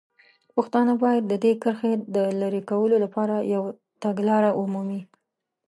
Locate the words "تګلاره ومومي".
4.03-5.01